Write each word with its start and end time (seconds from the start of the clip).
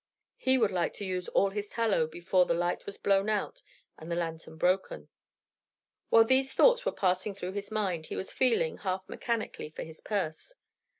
He 0.37 0.57
would 0.57 0.71
like 0.71 0.93
to 0.93 1.05
use 1.05 1.27
all 1.29 1.51
his 1.51 1.69
tallow 1.69 2.07
before 2.07 2.47
the 2.47 2.55
light 2.55 2.87
was 2.87 2.97
blown 2.97 3.29
out 3.29 3.61
and 3.99 4.09
the 4.11 4.15
lantern 4.15 4.57
broken. 4.57 5.09
While 6.09 6.23
these 6.25 6.55
thoughts 6.55 6.87
were 6.87 6.91
passing 6.91 7.35
through 7.35 7.51
his 7.51 7.69
mind, 7.69 8.07
he 8.07 8.15
was 8.15 8.31
feeling, 8.31 8.79
half 8.79 9.07
mechanically, 9.07 9.69
for 9.69 9.83
his 9.83 10.01
purse. 10.01 10.55